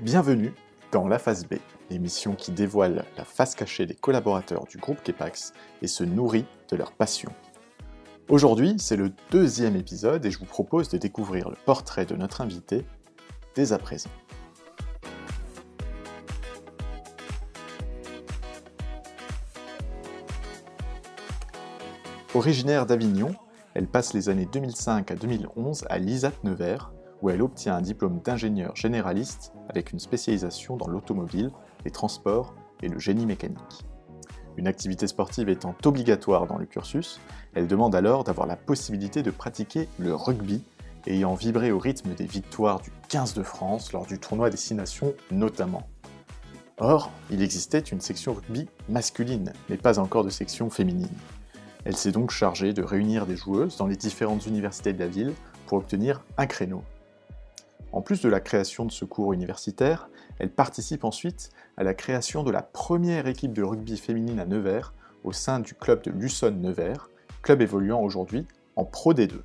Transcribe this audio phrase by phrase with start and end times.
[0.00, 0.54] Bienvenue
[0.92, 1.54] dans La Phase B,
[1.90, 6.76] l'émission qui dévoile la face cachée des collaborateurs du groupe Kepax et se nourrit de
[6.76, 7.32] leur passion.
[8.28, 12.42] Aujourd'hui, c'est le deuxième épisode et je vous propose de découvrir le portrait de notre
[12.42, 12.86] invité
[13.56, 14.08] dès à présent.
[22.34, 23.34] Originaire d'Avignon,
[23.74, 28.20] elle passe les années 2005 à 2011 à l'ISAT Nevers, où elle obtient un diplôme
[28.20, 31.50] d'ingénieur généraliste avec une spécialisation dans l'automobile,
[31.84, 33.84] les transports et le génie mécanique.
[34.56, 37.20] Une activité sportive étant obligatoire dans le cursus,
[37.54, 40.64] elle demande alors d'avoir la possibilité de pratiquer le rugby,
[41.06, 45.88] ayant vibré au rythme des victoires du 15 de France lors du tournoi Destination notamment.
[46.78, 51.08] Or, il existait une section rugby masculine, mais pas encore de section féminine.
[51.84, 55.34] Elle s'est donc chargée de réunir des joueuses dans les différentes universités de la ville
[55.66, 56.82] pour obtenir un créneau.
[57.92, 62.42] En plus de la création de ce cours universitaire, elle participe ensuite à la création
[62.42, 64.92] de la première équipe de rugby féminine à Nevers
[65.24, 67.08] au sein du club de Luçon Nevers,
[67.42, 69.40] club évoluant aujourd'hui en Pro D2.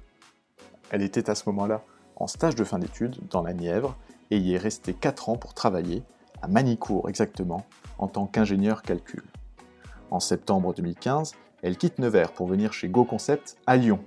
[0.91, 1.83] Elle était à ce moment-là
[2.17, 3.97] en stage de fin d'études dans la Nièvre
[4.29, 6.03] et y est restée 4 ans pour travailler,
[6.41, 7.65] à Manicourt exactement,
[7.97, 9.23] en tant qu'ingénieur calcul.
[10.11, 14.03] En septembre 2015, elle quitte Nevers pour venir chez Go Concept à Lyon.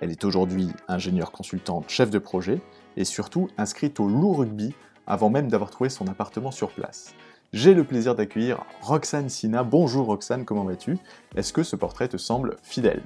[0.00, 2.60] Elle est aujourd'hui ingénieure consultante chef de projet
[2.96, 4.74] et surtout inscrite au Loup Rugby
[5.06, 7.14] avant même d'avoir trouvé son appartement sur place.
[7.52, 9.64] J'ai le plaisir d'accueillir Roxane Sina.
[9.64, 10.98] Bonjour Roxane, comment vas-tu?
[11.34, 13.02] Est-ce que ce portrait te semble fidèle?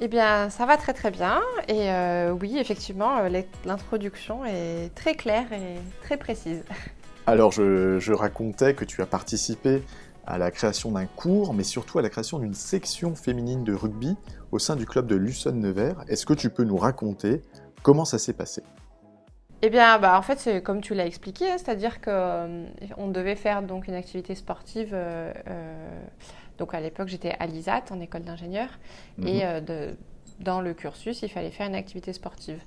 [0.00, 1.40] Eh bien, ça va très très bien.
[1.68, 6.64] Et euh, oui, effectivement, euh, l'introduction est très claire et très précise.
[7.26, 9.82] Alors, je, je, racontais que tu as participé
[10.26, 14.16] à la création d'un cours, mais surtout à la création d'une section féminine de rugby
[14.52, 16.04] au sein du club de Luçon-Nevers.
[16.08, 17.42] Est-ce que tu peux nous raconter
[17.82, 18.62] comment ça s'est passé?
[19.62, 22.66] Eh bien, bah, en fait, c'est comme tu l'as expliqué, hein, c'est-à-dire qu'on euh,
[23.10, 24.90] devait faire donc une activité sportive.
[24.92, 26.00] Euh, euh,
[26.58, 28.68] donc à l'époque, j'étais à l'ISAT, en école d'ingénieur,
[29.24, 29.96] et mhm.
[30.40, 32.58] dans le cursus, il fallait faire une activité sportive.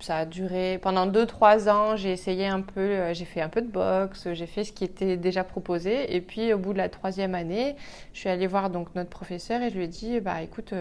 [0.00, 1.96] ça a duré pendant 2-3 ans.
[1.96, 5.18] J'ai essayé un peu, j'ai fait un peu de boxe, j'ai fait ce qui était
[5.18, 6.14] déjà proposé.
[6.16, 7.76] Et puis au bout de la troisième année,
[8.14, 10.72] je suis allée voir donc notre professeur et je lui ai dit, bah écoute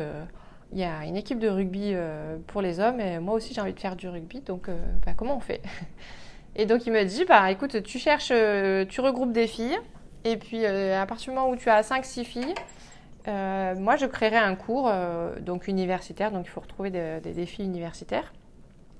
[0.71, 3.61] il y a une équipe de rugby euh, pour les hommes et moi aussi j'ai
[3.61, 5.61] envie de faire du rugby, donc euh, bah, comment on fait?
[6.55, 9.79] Et donc il me dit, bah écoute, tu cherches, euh, tu regroupes des filles,
[10.25, 12.53] et puis à partir du moment où tu as 5-6 filles,
[13.25, 14.91] moi je créerai un cours
[15.39, 18.33] donc universitaire, donc il faut retrouver des, défis universitaires.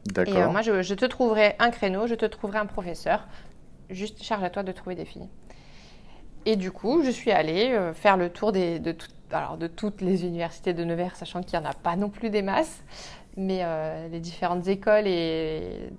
[0.06, 0.38] D'accord.
[0.38, 3.28] Et moi je, te trouverai un créneau, je te trouverai un professeur,
[3.90, 5.28] juste charge à toi de trouver des filles.
[6.46, 10.02] Et du coup, je suis allée faire le tour des, de toutes alors de toutes
[10.02, 12.84] les universités de Nevers, sachant qu'il n'y en a pas non plus des masses,
[13.38, 15.90] mais euh, les différentes écoles et,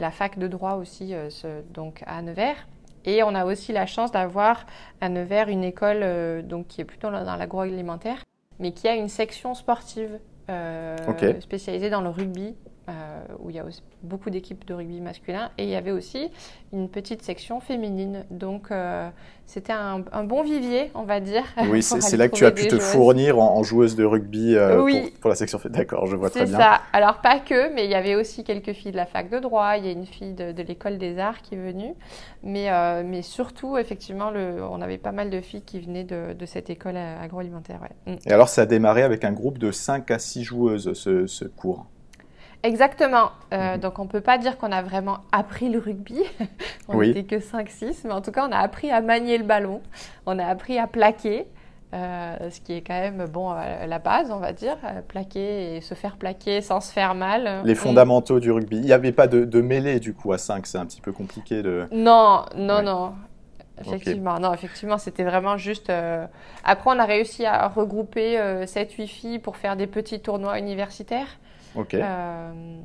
[0.00, 1.28] la fac de droit aussi, euh,
[1.72, 2.68] donc à Nevers.
[3.04, 4.66] Et on a aussi la chance d'avoir
[5.00, 8.22] à Nevers une école euh, donc, qui est plutôt dans l'agroalimentaire,
[8.58, 10.18] mais qui a une section sportive
[11.40, 12.54] spécialisée dans le rugby
[12.88, 15.50] euh, où il y a aussi beaucoup d'équipes de rugby masculin.
[15.58, 16.30] Et il y avait aussi
[16.72, 18.24] une petite section féminine.
[18.30, 19.10] Donc, euh,
[19.44, 21.42] c'était un, bon vivier, on va dire.
[21.68, 24.82] Oui, c'est là que tu as pu te fournir en, joueuse de rugby euh,
[25.20, 25.60] pour, la section.
[25.66, 26.56] D'accord, je vois très bien.
[26.56, 26.80] C'est ça.
[26.94, 29.76] Alors, pas que, mais il y avait aussi quelques filles de la fac de droit.
[29.76, 31.94] Il y a une fille de, l'école des arts qui est venue.
[32.42, 32.70] Mais,
[33.04, 36.70] mais surtout, effectivement, le, on avait pas mal de filles qui venaient de, de cette
[36.70, 37.80] école agroalimentaire.
[38.06, 38.14] Mm.
[38.24, 41.44] Et alors, ça a démarré avec un groupe de 5 à 6 joueuses, ce, ce
[41.44, 41.86] cours
[42.62, 43.30] Exactement.
[43.52, 43.80] Euh, mhm.
[43.80, 46.22] Donc on ne peut pas dire qu'on a vraiment appris le rugby.
[46.88, 49.80] on n'était que 5-6, mais en tout cas on a appris à manier le ballon,
[50.26, 51.46] on a appris à plaquer,
[51.94, 54.76] euh, ce qui est quand même bon euh, la base, on va dire,
[55.06, 57.62] plaquer et se faire plaquer sans se faire mal.
[57.64, 58.76] Les fondamentaux du rugby.
[58.76, 61.62] Il n'y avait pas de, mêlée du coup à 5, c'est un petit peu compliqué
[61.62, 61.86] de.
[61.92, 63.14] Non, non, non.
[63.80, 65.92] Effectivement, non, effectivement, c'était vraiment juste.
[66.64, 71.28] Après, on a réussi à regrouper 7-8 filles pour faire des petits tournois universitaires.
[71.76, 72.80] Euh,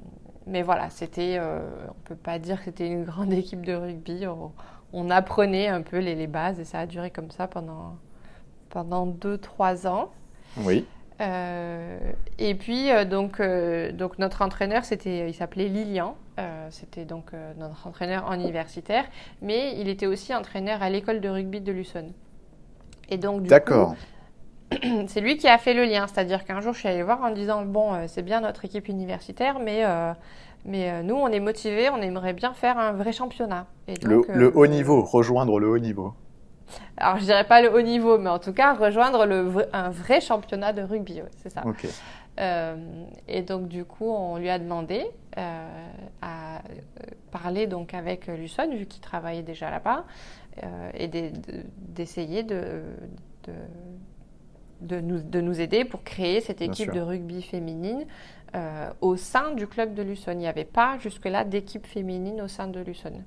[0.47, 4.25] mais voilà, c'était, euh, on peut pas dire que c'était une grande équipe de rugby.
[4.93, 7.97] On, apprenait un peu les, bases et ça a duré comme ça pendant
[8.69, 10.11] pendant deux trois ans.
[10.57, 10.85] Oui.
[11.21, 11.99] Euh,
[12.39, 13.41] et puis donc
[13.93, 16.15] donc notre entraîneur c'était il s'appelait Lilian.
[16.69, 19.05] c'était donc notre entraîneur en universitaire,
[19.41, 22.11] mais il était aussi entraîneur à l'école de rugby de Luçon.
[23.09, 23.95] Et donc du D'accord.
[25.07, 26.07] c'est lui qui a fait le lien.
[26.07, 28.87] C'est-à-dire qu'un jour, je suis allée voir en disant Bon, euh, c'est bien notre équipe
[28.87, 30.13] universitaire, mais, euh,
[30.65, 33.67] mais euh, nous, on est motivés, on aimerait bien faire un vrai championnat.
[33.87, 36.13] le, haut niveau, rejoindre le haut niveau.
[36.97, 40.21] Alors, je dirais pas le haut niveau, mais en tout cas, rejoindre le un vrai
[40.21, 41.63] championnat de rugby, c'est ça.
[43.27, 45.05] et donc, du coup, on lui a demandé
[45.35, 46.61] à
[47.31, 50.05] parler donc avec Lusson, vu qu'il travaillait déjà là-bas,
[50.95, 52.81] et d'essayer de,
[53.43, 53.53] de,
[54.89, 58.05] nous, de, nous, aider pour créer cette équipe de rugby féminine
[59.01, 60.31] au sein du club de Lusson.
[60.31, 63.23] Il n'y avait pas jusque-là d'équipe féminine au sein de Lusson.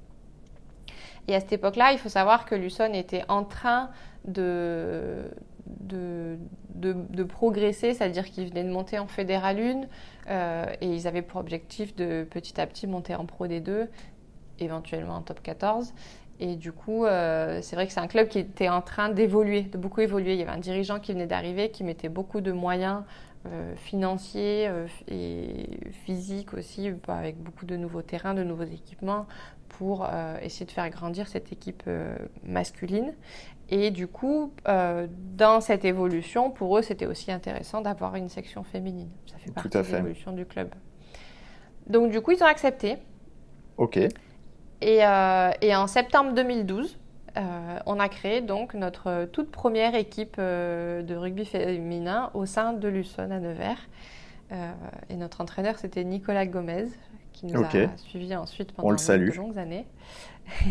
[1.29, 3.91] Et à cette époque-là, il faut savoir que Lusson était en train
[4.27, 5.25] de,
[5.67, 6.39] de,
[6.75, 9.83] de, progresser, c'est-à-dire qu'ils venaient de monter en Fédéral 1
[10.29, 13.89] euh, et ils avaient pour objectif de petit à petit monter en Pro D2,
[14.61, 15.93] éventuellement en Top 14.
[16.39, 19.63] Et du coup, euh, c'est vrai que c'est un club qui était en train d'évoluer,
[19.63, 20.35] de beaucoup évoluer.
[20.35, 23.03] Il y avait un dirigeant qui venait d'arriver, qui mettait beaucoup de moyens
[23.47, 24.71] euh, financiers
[25.09, 29.27] et physiques aussi, avec beaucoup de nouveaux terrains, de nouveaux équipements,
[29.69, 33.15] pour euh, essayer de faire grandir cette équipe euh, masculine.
[33.69, 35.07] Et du coup, euh,
[35.37, 39.11] dans cette évolution, pour eux, c'était aussi intéressant d'avoir une section féminine.
[39.27, 40.71] Ça fait partie de l'évolution du club.
[41.89, 42.97] Donc du coup, ils ont accepté.
[43.77, 43.99] Ok.
[44.83, 46.99] Et, et en septembre 2012,
[47.87, 53.31] on a créé donc notre toute première équipe de rugby féminin au sein de Lusson
[53.31, 53.89] à Nevers.
[55.11, 56.89] et notre entraîneur, c'était Nicolas Gomez
[57.37, 59.87] qui nous a suivis ensuite pendant de longues années.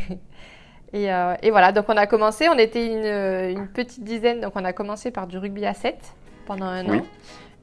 [0.94, 4.72] Euh, et, voilà, donc on a commencé, on était une, petite dizaine, donc on a
[4.72, 5.98] commencé par du rugby à 7
[6.46, 7.02] pendant un an.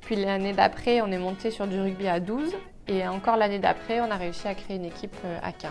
[0.02, 2.54] Puis l'année d'après, on est monté sur du rugby à 12.
[2.88, 5.70] Et encore l'année d'après, on a réussi à créer une équipe euh, à 15.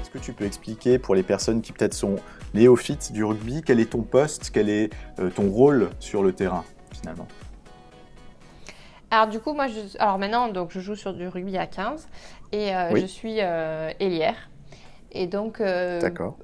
[0.00, 2.16] Est-ce que tu peux expliquer pour les personnes qui peut-être sont
[2.54, 4.90] néophyte du rugby, quel est ton poste, quel est
[5.20, 7.28] euh, ton rôle sur le terrain finalement?
[9.12, 12.08] Alors du coup, moi, je, alors maintenant, donc je joue sur du rugby à 15
[12.52, 14.50] et euh, je suis euh, ailière.
[15.12, 16.36] Et donc, D'accord.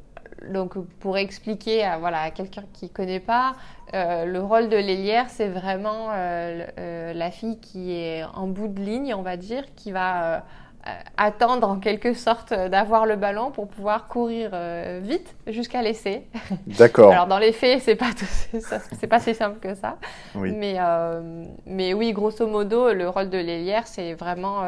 [0.50, 3.54] Donc pour expliquer à, voilà, à quelqu'un qui ne connaît pas,
[3.92, 9.22] le rôle de l'ailière, c'est vraiment la fille qui est en bout de ligne, on
[9.22, 10.44] va dire, qui va
[10.86, 16.26] euh, attendre en quelque sorte d'avoir le ballon pour pouvoir courir euh, vite jusqu'à l'essai.
[16.66, 17.10] D'accord.
[17.10, 18.10] Alors dans les faits, c'est pas
[19.00, 19.96] c'est pas si simple que ça.
[20.36, 20.52] Oui.
[20.52, 24.62] Mais euh, mais oui, grosso modo, le rôle de l'ailière, c'est vraiment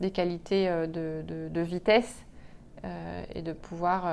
[0.00, 2.24] des qualités de, de, de vitesse
[3.34, 4.10] et de pouvoir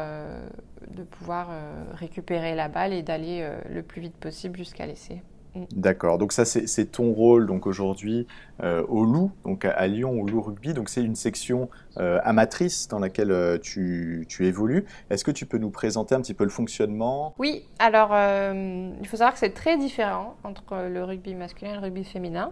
[0.87, 1.49] de pouvoir
[1.93, 5.21] récupérer la balle et d'aller le plus vite possible jusqu'à l'essai.
[5.57, 5.65] Mm.
[5.73, 6.17] D'accord.
[6.17, 8.27] Donc ça, c'est ton rôle donc aujourd'hui
[8.63, 10.73] euh, au Loup, donc à, Lyon, au Loup Rugby.
[10.73, 14.85] Donc c'est une section euh, amatrice dans laquelle euh, tu, évolues.
[15.09, 17.33] Est-ce que tu peux nous présenter un petit peu le fonctionnement?
[17.37, 17.65] Oui.
[17.79, 22.03] Alors, il faut savoir que c'est très différent entre le rugby masculin et le rugby
[22.03, 22.51] féminin.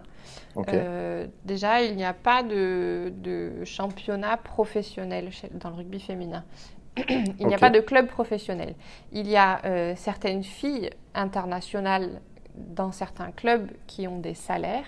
[1.44, 3.12] déjà, il n'y a pas de,
[3.64, 6.44] championnat professionnel dans le rugby féminin.
[7.08, 8.74] il n'y a pas de club professionnel.
[9.12, 12.20] Il y a certaines filles internationales
[12.56, 14.86] dans certains clubs qui ont des salaires,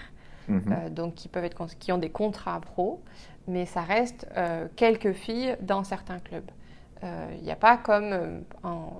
[0.49, 0.63] mhm.
[0.71, 3.03] euh, donc qui, peuvent être, qui ont des contrats pro,
[3.47, 6.51] mais ça reste euh, quelques filles dans certains clubs.
[7.01, 8.91] Il euh, n'y a pas comme en,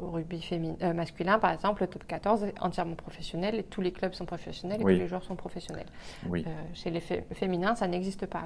[0.00, 3.92] au rugby féminin, masculin, par exemple, le top 14 est entièrement professionnel et tous les
[3.92, 5.84] clubs sont professionnels et tous les joueurs sont professionnels.
[6.72, 8.44] chez les féminins, ça n'existe pas.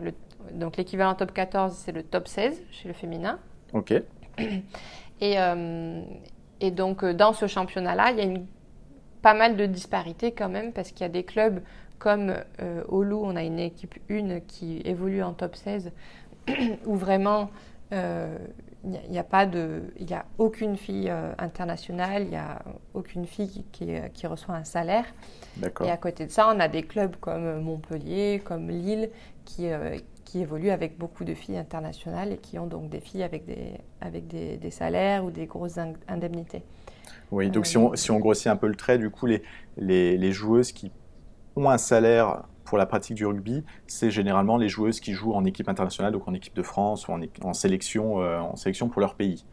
[0.53, 3.39] donc l'équivalent top 14, c'est le top 16 chez le féminin.
[3.73, 3.95] Ok.
[5.21, 5.37] Et,
[6.61, 8.47] et donc dans ce championnat-là, il y a une
[9.27, 11.61] pas mal de disparités quand même, parce qu'il y a des clubs
[11.99, 15.91] comme euh, au Loup, on a une équipe 1 qui évolue en top 16,
[16.87, 17.51] où vraiment
[17.93, 18.39] euh,
[18.85, 22.63] il n'y a, pas de, il a aucune fille euh, internationale, il n'y a
[22.95, 25.07] aucune fille qui, qui, reçoit un salaire.
[25.85, 29.11] Et à côté de ça, on a des clubs comme Montpellier, comme Lille,
[29.45, 29.67] qui,
[30.37, 33.73] qui évoluent avec beaucoup de filles internationales et qui ont donc des filles avec des,
[34.03, 35.79] avec des, des salaires ou des grosses
[36.09, 36.63] indemnités.
[37.31, 39.43] Oui, donc si on, si on, grossit un peu le trait, du coup, les,
[39.79, 40.93] les, les, joueuses qui
[41.57, 45.45] ont un salaire pour la pratique du rugby, c'est généralement les joueuses qui jouent en
[45.47, 49.01] équipe internationale, donc en équipe de France ou en, en sélection, euh, en sélection pour
[49.01, 49.47] leur pays.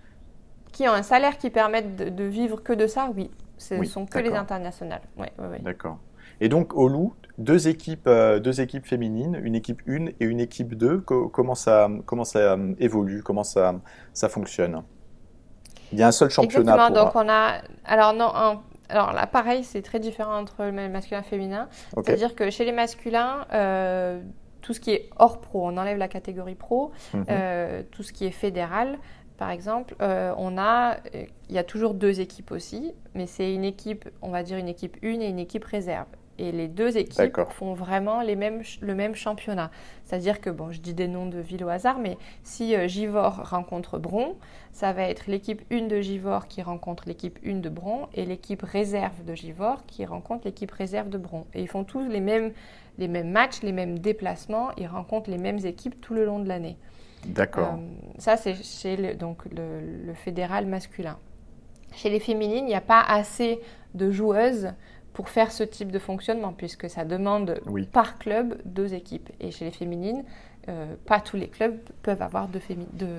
[0.74, 3.32] Qui ont un salaire qui permettent de, vivre que de ça, oui.
[3.58, 5.04] Ce ne sont que les internationales.
[5.18, 6.00] Oui, oui, D'accord.
[6.42, 10.40] Et donc, au Loup, deux équipes, euh, deux équipes féminines, une équipe 1 et une
[10.40, 11.00] équipe 2.
[11.02, 13.24] comment ça, comment ça euh, évolue?
[13.24, 13.76] Comment ça,
[14.14, 14.84] ça fonctionne?
[15.92, 16.74] Il y a un seul championnat.
[16.74, 17.06] Exactement.
[17.06, 18.32] Donc on a, alors non,
[18.90, 21.70] alors là pareil, c'est très différent entre le masculin et le féminin.
[21.96, 24.22] C'est-à-dire que chez les masculins, euh,
[24.62, 27.26] tout ce qui est hors pro, on enlève la catégorie pro, mhm.
[27.30, 28.98] euh, tout ce qui est fédéral.
[29.38, 30.98] Par exemple, euh, on a,
[31.50, 34.68] il y a toujours deux équipes aussi, mais c'est une équipe, on va dire une
[34.68, 36.08] équipe 1 et une équipe réserve.
[36.40, 39.70] Et les deux équipes font vraiment les mêmes, le même championnat.
[40.04, 43.50] C'est-à-dire que, bon, je dis des noms de villes au hasard, mais si euh, Givor
[43.50, 44.36] rencontre Bron,
[44.72, 48.64] ça va être l'équipe 1 de Givor qui rencontre l'équipe 1 de Bron et l'équipe
[48.64, 51.46] réserve de Givor qui rencontre l'équipe réserve de Bron.
[51.54, 52.52] Et ils font tous les mêmes,
[52.98, 56.48] les mêmes matchs, les mêmes déplacements, ils rencontrent les mêmes équipes tout le long de
[56.48, 56.78] l'année.
[57.26, 57.76] D'accord.
[57.76, 61.18] Euh, ça, c'est chez le, donc, le, fédéral masculin.
[61.94, 63.60] Chez les féminines, il n'y a pas assez
[63.94, 64.74] de joueuses
[65.14, 67.60] pour faire ce type de fonctionnement, puisque ça demande
[67.92, 69.30] par club deux équipes.
[69.40, 70.24] Et chez les féminines,
[70.70, 72.62] euh, pas tous les clubs peuvent avoir deux,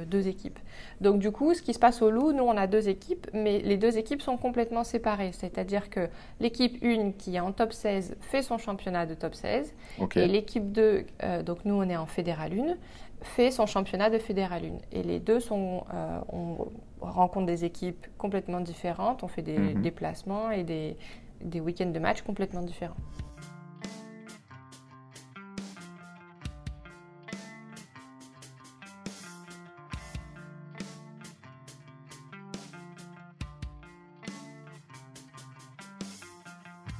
[0.06, 0.58] deux, équipes.
[1.02, 3.58] Donc du coup, ce qui se passe au Loup, nous on a deux équipes, mais
[3.58, 5.32] les deux équipes sont complètement séparées.
[5.32, 6.08] C'est-à-dire que
[6.40, 9.74] l'équipe 1 qui est en top 16 fait son championnat de top 16,
[10.16, 12.76] et l'équipe 2, euh, donc nous on est en fédéral 1,
[13.20, 14.98] fait son championnat de fédéral 1.
[14.98, 16.56] Et les deux sont, euh, on
[17.02, 19.82] rencontre des équipes complètement différentes, on fait des mhm.
[19.82, 20.96] déplacements et des,
[21.42, 22.96] des week-ends de match complètement différents.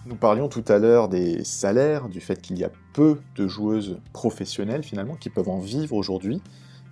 [0.06, 3.98] Nous parlions tout à l'heure des salaires, du fait qu'il y a peu de joueuses
[4.12, 6.42] professionnelles finalement qui peuvent en vivre aujourd'hui.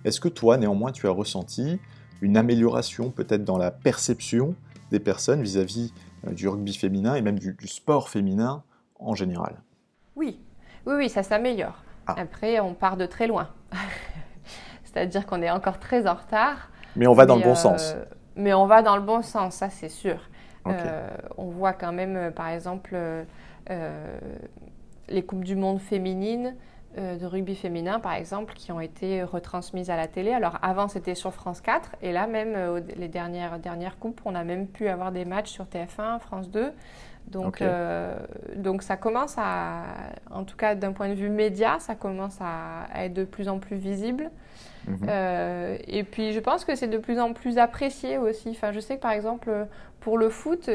[0.03, 1.79] Est-ce que toi, néanmoins, tu as ressenti
[2.21, 4.55] une amélioration peut-être dans la perception
[4.89, 5.93] des personnes vis-à-vis
[6.31, 8.63] du rugby féminin et même du, sport féminin
[8.99, 9.55] en général
[10.15, 10.39] Oui,
[10.85, 11.83] oui, oui, ça s'améliore.
[12.07, 12.15] Ah.
[12.17, 13.49] Après, on part de très loin.
[14.83, 16.69] C'est-à-dire qu'on est encore très en retard.
[16.95, 17.95] Mais on va dans le bon euh, sens.
[18.35, 20.17] Mais on va dans le bon sens, ça c'est sûr.
[20.67, 24.19] Euh, on voit quand même, euh, par exemple, euh,
[25.09, 26.55] les Coupes du Monde féminines,
[26.97, 30.31] de rugby féminin, par exemple, qui ont été retransmises à la télé.
[30.31, 34.43] Alors avant, c'était sur France 4, et là même, les dernières, dernières coupes, on a
[34.43, 36.71] même pu avoir des matchs sur TF1, France 2.
[37.27, 37.63] Donc,
[38.55, 39.83] donc ça commence à,
[40.29, 43.59] en tout cas d'un point de vue média, ça commence à, être de plus en
[43.59, 44.29] plus visible.
[44.87, 45.07] Mhm.
[45.87, 48.49] et puis je pense que c'est de plus en plus apprécié aussi.
[48.49, 49.49] Enfin, je sais que par exemple,
[50.03, 50.69] pour le foot,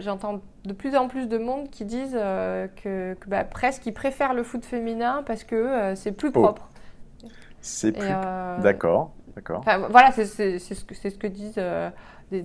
[0.00, 4.34] j'entends de plus en plus de monde qui disent euh, que, bah, presque ils préfèrent
[4.34, 6.42] le foot féminin parce que euh, c'est plus oh.
[6.42, 6.68] propre.
[7.60, 8.08] C'est plus.
[8.10, 9.64] Euh, d'accord, d'accord.
[9.90, 11.60] Voilà, c'est ce, que, ce que disent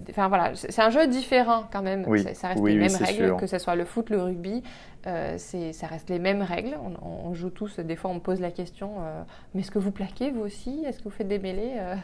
[0.10, 2.03] Enfin voilà, c'est un jeu différent quand même.
[2.08, 2.22] Oui.
[2.34, 4.63] Ça, reste les mêmes règles, que ce soit le foot, le rugby,
[5.06, 6.77] euh, ça reste les mêmes règles.
[7.01, 9.22] On, joue tous, des fois on me pose la question, euh,
[9.53, 10.84] mais est-ce que vous plaquez vous aussi?
[10.86, 11.96] Est-ce que vous faites des mêlées euh?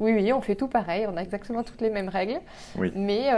[0.00, 2.40] Oui, oui, on fait tout pareil, on a exactement toutes les mêmes règles.
[2.76, 3.30] Mais,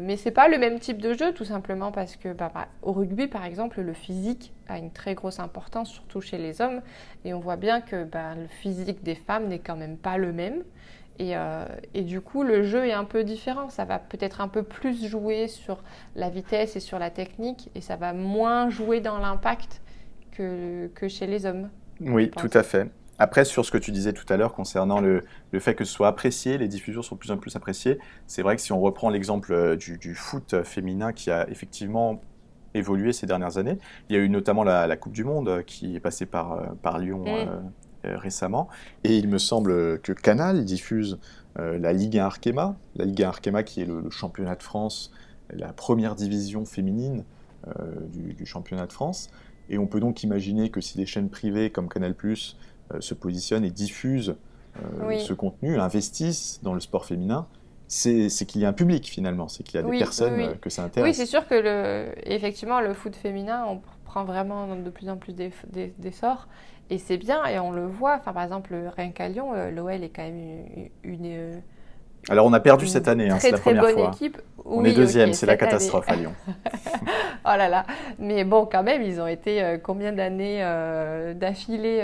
[0.00, 2.68] mais ce n'est pas le même type de jeu, tout simplement parce que bah, bah,
[2.82, 6.80] au rugby, par exemple, le physique a une très grosse importance, surtout chez les hommes.
[7.24, 10.32] Et on voit bien que bah, le physique des femmes n'est quand même pas le
[10.32, 10.62] même.
[11.20, 13.70] Euh, et, du coup, le jeu est un peu différent.
[13.70, 15.82] Ça va peut-être un peu plus jouer sur
[16.16, 19.80] la vitesse et sur la technique, et ça va moins jouer dans l'impact
[20.32, 21.70] que, que chez les hommes.
[22.00, 22.90] Oui, tout à fait.
[23.18, 25.92] Après, sur ce que tu disais tout à l'heure concernant le, le, fait que ce
[25.92, 28.80] soit apprécié, les diffusions sont de plus en plus appréciées, c'est vrai que si on
[28.80, 32.20] reprend l'exemple euh, du, foot féminin qui a effectivement
[32.74, 33.78] évolué ces dernières années,
[34.08, 36.98] il y a eu notamment la, Coupe du Monde euh, qui est passée par, par
[36.98, 37.28] Lyon mm.
[37.28, 37.60] Euh,
[38.16, 38.68] récemment.
[39.04, 41.18] Et il me semble que Canal diffuse
[41.58, 45.12] euh, la Ligue 1 Arkema, la Ligue 1 Arkema qui est le, championnat de France,
[45.50, 47.24] la première division féminine
[47.68, 47.72] euh,
[48.12, 49.30] du, championnat de France.
[49.70, 52.14] Et on peut donc imaginer que si des chaînes privées comme Canal
[53.00, 54.36] se positionnent et diffusent
[55.18, 57.46] ce contenu, investissent dans le sport féminin,
[57.88, 60.84] c'est qu'il y a un public finalement, c'est qu'il y a des personnes que ça
[60.84, 61.08] intéresse.
[61.08, 63.80] Oui, c'est sûr que le, effectivement le foot féminin, on
[64.14, 66.46] prend vraiment de plus en plus d'essor.
[66.88, 68.16] Et c'est bien, et on le voit.
[68.20, 70.66] Enfin, par exemple, rien qu'à Lyon, euh, l'OL est quand même
[71.02, 71.24] une.
[71.24, 71.58] Euh,
[72.28, 74.10] Alors, on a perdu cette année, hein, c'est la première bonne fois.
[74.14, 74.40] Équipe.
[74.64, 76.32] On est deuxième, c'est la catastrophe à Lyon.
[76.46, 77.86] oh là là.
[78.20, 80.60] Mais bon, quand même, ils ont été euh, combien d'années
[81.34, 82.00] d'affilée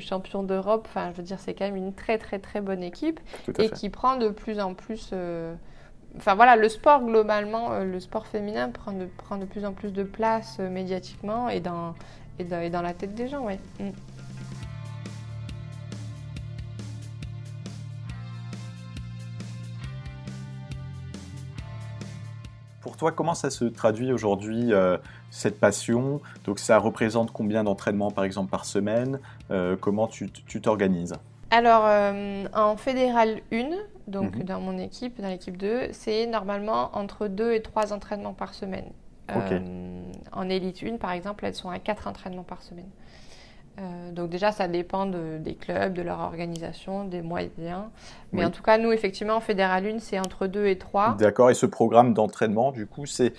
[0.00, 3.20] champions d'Europe Enfin, je veux dire, c'est quand même une très, très, très bonne équipe.
[3.58, 5.12] et qui prend de plus en plus.
[6.16, 9.92] Enfin voilà, le sport globalement, le sport féminin prend de, prend de plus en plus
[9.92, 11.94] de place médiatiquement et dans,
[12.38, 13.46] et dans, la tête des gens.
[13.78, 13.90] Mm.
[22.80, 24.96] Pour toi, comment ça se traduit aujourd'hui, euh,
[25.30, 26.20] cette passion?
[26.44, 29.20] Donc ça représente combien d'entraînements par exemple par semaine?
[29.50, 31.14] Euh, Comment tu t'organises?
[31.50, 33.70] Alors, euh, en fédéral 1,
[34.08, 34.42] donc mhm.
[34.44, 38.90] dans mon équipe, dans l'équipe 2, c'est normalement entre 2 et 3 entraînements par semaine.
[39.36, 42.88] Euh, en élite 1, par exemple, elles sont à 4 entraînements par semaine.
[43.78, 47.84] Euh, donc déjà, ça dépend des clubs, de leur organisation, des moyens.
[48.32, 51.16] Mais en tout cas, nous, effectivement, en Fédéral 1, c'est entre 2 et 3.
[51.16, 51.50] D'accord.
[51.50, 53.32] Et ce programme d'entraînement, du coup, c'est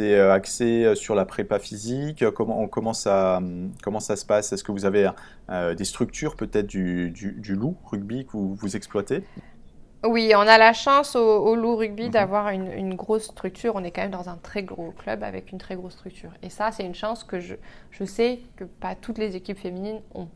[0.00, 2.28] euh, axé sur la prépa physique?
[2.30, 3.40] Comment, comment, ça,
[3.84, 4.52] comment ça se passe?
[4.52, 5.08] Est-ce que vous avez
[5.76, 9.22] des structures peut-être du, du, loup rugby que vous, vous exploitez?
[10.04, 12.10] Oui, on a la chance au, Loup Rugby mhm.
[12.10, 13.74] d'avoir une, grosse structure.
[13.74, 16.30] On est quand même dans un très gros club avec une très grosse structure.
[16.42, 17.54] Et ça, c'est une chance que je,
[17.90, 20.28] je sais que pas toutes les équipes féminines ont.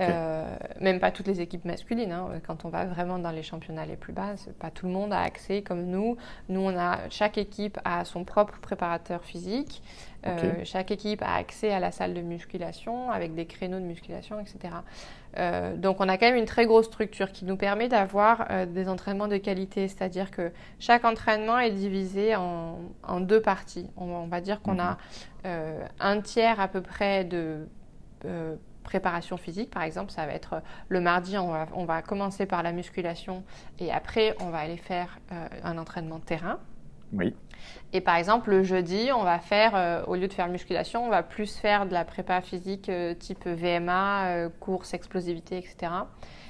[0.00, 2.12] Euh, même pas toutes les équipes masculines.
[2.12, 2.28] Hein.
[2.46, 5.20] Quand on va vraiment dans les championnats les plus bas, pas tout le monde a
[5.20, 6.16] accès comme nous.
[6.48, 9.82] Nous, on a chaque équipe a son propre préparateur physique.
[10.26, 14.38] Euh, chaque équipe a accès à la salle de musculation avec des créneaux de musculation,
[14.38, 14.74] etc.
[15.36, 18.66] Euh, donc on a quand même une très grosse structure qui nous permet d'avoir euh,
[18.66, 22.78] des entraînements de qualité, c'est-à-dire que chaque entraînement est divisé en,
[23.20, 23.90] deux parties.
[23.96, 24.96] On, va dire qu'on a
[25.44, 25.50] mhm.
[25.98, 27.66] un tiers à peu près de
[28.82, 32.62] préparation physique, par exemple, ça va être le mardi, on va, on va, commencer par
[32.62, 33.44] la musculation
[33.78, 35.18] et après on va aller faire
[35.62, 36.58] un entraînement de terrain.
[37.12, 37.34] Oui.
[37.92, 41.10] Et par exemple, le jeudi, on va faire, euh, au lieu de faire musculation, on
[41.10, 45.92] va plus faire de la prépa physique euh, type VMA, euh, course, explosivité, etc.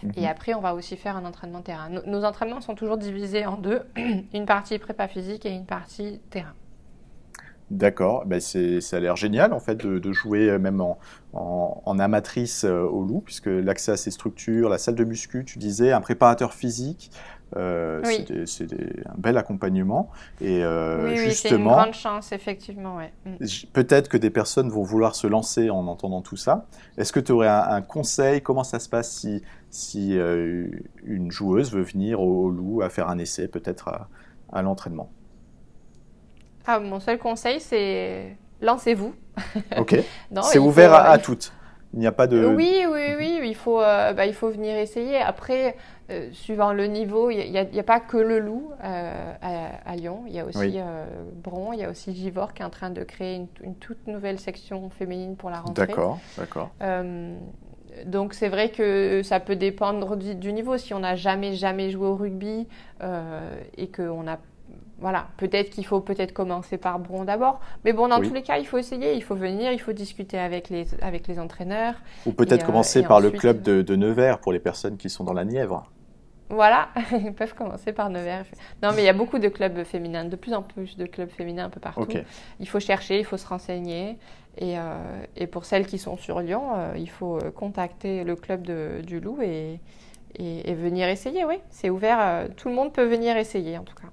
[0.02, 0.12] Mhm.
[0.16, 1.88] Et après, on va aussi faire un entraînement terrain.
[2.06, 3.82] nos entraînements sont toujours divisés en deux,
[4.32, 6.54] une partie prépa physique et une partie terrain.
[7.72, 8.58] D'accord, ben ça
[8.96, 10.98] a l'air génial en fait de, jouer même en,
[11.32, 15.90] en, amatrice au loup, puisque l'accès à ces structures, la salle de muscu, tu disais,
[15.90, 17.10] un préparateur physique,
[17.56, 18.00] euh,
[18.46, 20.10] c'est un bel accompagnement.
[20.40, 22.98] Et euh, oui, oui c'est une grande chance, effectivement.
[23.24, 23.36] Mm.
[23.72, 26.66] Peut-être que des personnes vont vouloir se lancer en entendant tout ça.
[26.96, 28.40] Est-ce que tu aurais un, conseil?
[28.40, 30.68] Comment ça se passe si, si euh,
[31.04, 34.08] une joueuse veut venir au, loup à faire un essai, peut-être
[34.52, 35.10] à, l'entraînement?
[36.66, 39.14] Ah, Mon seul conseil, c'est lancez-vous.
[39.78, 39.96] Ok.
[40.42, 41.52] c'est ouvert à, à toutes.
[41.94, 42.46] Il n'y a pas de.
[42.46, 45.18] Oui, oui, oui, il faut, euh, bah, il faut venir essayer.
[45.18, 45.76] Après,
[46.10, 49.32] euh, suivant le niveau, il n'y a, pas que le loup euh,
[49.84, 50.24] à, Lyon.
[50.26, 50.78] Il y a aussi
[51.42, 54.40] Bron, il y a aussi Givor qui est en train de créer une, toute nouvelle
[54.40, 55.86] section féminine pour la rentrée.
[55.86, 56.70] D'accord, d'accord.
[58.06, 60.78] donc c'est vrai que ça peut dépendre du, du niveau.
[60.78, 62.66] Si on n'a jamais, jamais joué au rugby
[63.76, 64.38] et qu'on n'a
[65.02, 67.60] voilà, peut-être qu'il faut peut-être commencer par Bron d'abord.
[67.84, 70.38] Mais bon, dans tous les cas, il faut essayer, il faut venir, il faut discuter
[70.38, 71.96] avec les, avec les entraîneurs.
[72.24, 75.32] Ou peut-être commencer par le club de, de, Nevers pour les personnes qui sont dans
[75.32, 75.90] la Nièvre.
[76.48, 78.46] Voilà, ils peuvent commencer par Nevers.
[78.82, 81.30] Non, mais il y a beaucoup de clubs féminins, de plus en plus de clubs
[81.30, 82.06] féminins un peu partout.
[82.60, 84.18] Il faut chercher, il faut se renseigner.
[84.58, 88.36] Et, euh, et pour celles qui sont sur Lyon, euh, il faut euh, contacter le
[88.36, 89.80] club de, du Loup et,
[90.36, 91.56] et, venir essayer, oui.
[91.70, 94.08] C'est ouvert, tout le monde peut venir essayer en tout cas.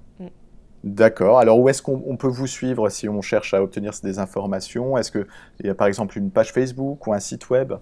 [0.84, 1.39] D'accord.
[1.39, 4.98] Alors, où est-ce qu'on peut vous suivre si on cherche à obtenir des informations?
[4.98, 5.26] Est-ce qu'il
[5.63, 7.74] y a par exemple une page Facebook ou un site web?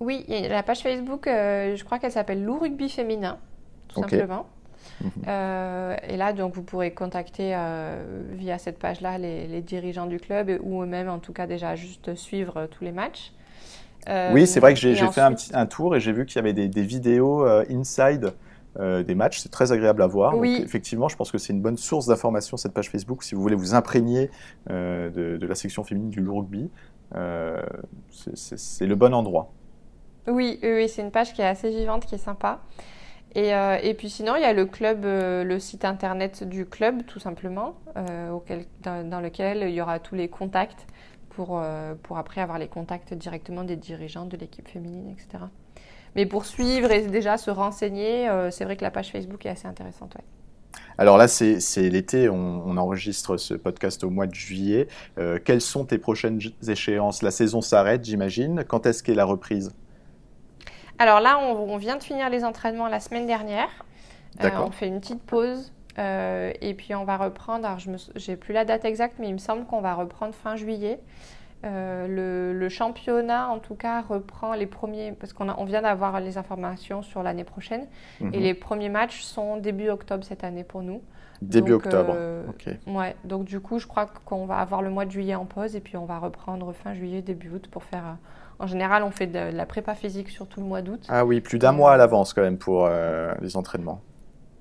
[0.00, 3.38] Oui, la page Facebook, euh, je crois qu'elle s'appelle Lou Rugby Féminin,
[3.88, 4.46] tout simplement.
[5.00, 5.10] Mhm.
[5.28, 10.58] Euh, et là, donc, vous pourrez contacter euh, via cette page-là les, dirigeants du club
[10.62, 13.32] ou même, en tout cas, déjà juste suivre tous les matchs.
[14.32, 16.40] oui, c'est vrai que j'ai fait un, petit, un tour et j'ai vu qu'il y
[16.40, 18.32] avait des, des vidéos inside
[18.80, 19.40] euh, des matchs.
[19.40, 20.36] C'est très agréable à voir.
[20.36, 20.56] Oui.
[20.56, 23.42] Donc, effectivement, je pense que c'est une bonne source d'information, cette page Facebook, si vous
[23.42, 24.30] voulez vous imprégner
[24.70, 26.70] euh, de, la section féminine du rugby.
[27.14, 27.62] Euh,
[28.10, 29.52] c'est le bon endroit.
[30.26, 32.60] Oui, oui, c'est une page qui est assez vivante, qui est sympa.
[33.34, 37.18] Et, et puis sinon, il y a le club, le site internet du club, tout
[37.18, 37.74] simplement,
[38.30, 40.86] auquel, dans, dans, lequel il y aura tous les contacts
[41.30, 41.62] pour,
[42.02, 45.44] pour après avoir les contacts directement des dirigeants de l'équipe féminine, etc.
[46.14, 49.50] Mais pour suivre et déjà se renseigner, euh, c'est vrai que la page Facebook est
[49.50, 50.16] assez intéressante.
[50.98, 54.88] Alors là, c'est l'été, on, enregistre ce podcast au mois de juillet.
[55.18, 57.22] Euh, quelles sont tes prochaines échéances?
[57.22, 58.64] La saison s'arrête, j'imagine.
[58.68, 59.74] Quand est-ce qu'est la reprise?
[60.98, 63.70] Alors là, on, vient de finir les entraînements la semaine dernière.
[64.42, 65.72] Euh, on fait une petite pause.
[65.98, 67.90] et puis on va reprendre, alors je
[68.30, 71.00] n'ai plus la date exacte, mais il me semble qu'on va reprendre fin juillet.
[71.64, 76.38] Euh, le, championnat, en tout cas, reprend les premiers, parce qu'on on vient d'avoir les
[76.38, 77.86] informations sur l'année prochaine,
[78.20, 78.32] et mhm.
[78.32, 81.02] les premiers matchs sont début octobre cette année pour nous.
[81.40, 82.76] Début octobre, euh, ok.
[82.86, 85.76] Ouais, donc du coup, je crois qu'on va avoir le mois de juillet en pause,
[85.76, 88.04] et puis on va reprendre fin juillet, début août pour faire...
[88.04, 91.04] Euh, en général, on fait de, la prépa physique sur tout le mois d'août.
[91.08, 92.88] Ah oui, plus d'un mois à l'avance quand même pour
[93.40, 94.00] les entraînements.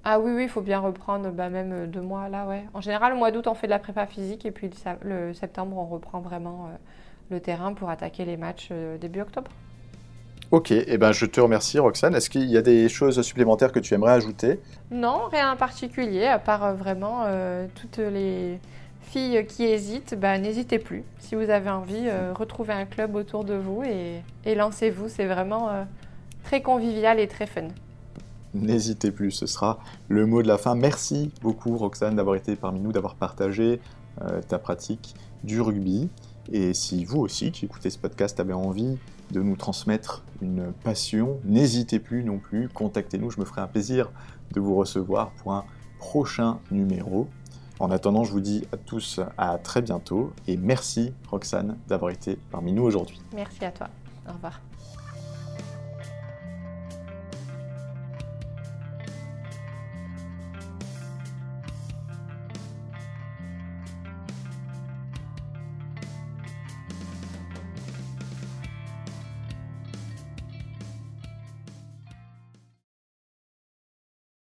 [0.04, 2.64] Ah oui, oui, il faut bien reprendre bah, même deux mois là, ouais.
[2.74, 4.70] En général, le mois d'août, on fait de la prépa physique et puis
[5.04, 6.76] le, septembre, on reprend vraiment euh,
[7.30, 9.52] le terrain pour attaquer les matchs euh, début octobre.
[10.50, 12.16] Ok, et eh ben, je te remercie Roxane.
[12.16, 14.60] Est-ce qu'il y a des choses supplémentaires que tu aimerais ajouter?
[14.90, 17.26] Non, rien en particulier, à part euh, vraiment
[17.76, 18.60] toutes les,
[19.04, 21.04] filles qui hésitent, bah, n'hésitez plus.
[21.20, 25.10] Si vous avez envie, retrouvez un club autour de vous et, et lancez-vous.
[25.10, 25.86] C'est vraiment
[26.44, 27.68] très convivial et très fun.
[28.54, 30.76] N'hésitez plus, ce sera le mot de la fin.
[30.76, 33.80] Merci beaucoup Roxane d'avoir été parmi nous, d'avoir partagé
[34.50, 36.10] ta pratique du rugby.
[36.52, 38.98] Et si vous aussi qui écoutez ce podcast avez envie
[39.32, 44.10] de nous transmettre une passion, n'hésitez plus non plus, contactez-nous, je me ferai un plaisir
[44.52, 45.64] de vous recevoir pour un
[45.98, 47.28] prochain numéro.
[47.80, 52.38] En attendant, je vous dis à tous à très bientôt et merci Roxane d'avoir été
[52.52, 53.20] parmi nous aujourd'hui.
[53.34, 53.88] Merci à toi.
[54.28, 54.62] Au revoir.